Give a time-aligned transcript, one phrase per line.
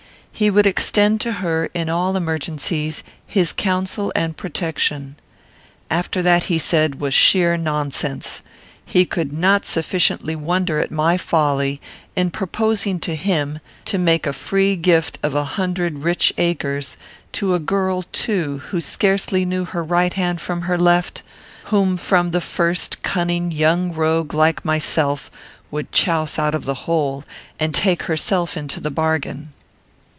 [0.33, 5.17] He would extend to her, in all emergencies, his counsel and protection.
[5.91, 8.41] All that, he said, was sheer nonsense.
[8.83, 11.79] He could not sufficiently wonder at my folly,
[12.15, 16.97] in proposing to him to make a free gift of a hundred rich acres,
[17.33, 21.21] to a girl too who scarcely knew her right hand from her left;
[21.65, 25.29] whom the first cunning young rogue like myself
[25.69, 27.23] would chouse out of the whole,
[27.59, 29.49] and take herself into the bargain.